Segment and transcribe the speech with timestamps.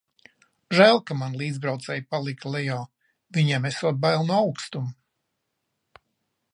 [0.77, 2.79] Žēl, ka mani līdzbraucēji palika lejā-
[3.39, 6.05] viņiem esot bail no augstuma.